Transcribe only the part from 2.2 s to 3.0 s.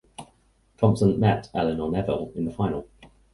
in the final.